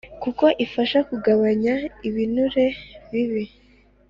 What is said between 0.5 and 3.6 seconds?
ifasha kugabanya ibinure bibi